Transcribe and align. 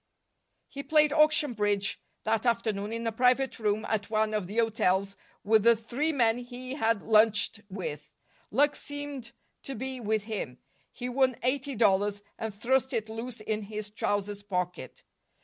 He 0.67 0.81
played 0.81 1.13
auction 1.13 1.53
bridge 1.53 2.01
that 2.23 2.43
afternoon 2.43 2.91
in 2.91 3.05
a 3.05 3.11
private 3.11 3.59
room 3.59 3.85
at 3.87 4.09
one 4.09 4.33
of 4.33 4.47
the 4.47 4.57
hotels 4.57 5.15
with 5.43 5.61
the 5.61 5.75
three 5.75 6.11
men 6.11 6.39
he 6.39 6.73
had 6.73 7.03
lunched 7.03 7.59
with. 7.69 8.09
Luck 8.49 8.75
seemed 8.75 9.31
to 9.61 9.75
be 9.75 9.99
with 9.99 10.23
him. 10.23 10.57
He 10.91 11.07
won 11.07 11.35
eighty 11.43 11.75
dollars, 11.75 12.23
and 12.39 12.51
thrust 12.51 12.93
it 12.93 13.09
loose 13.09 13.41
in 13.41 13.61
his 13.61 13.91
trousers 13.91 14.41
pocket. 14.41 15.03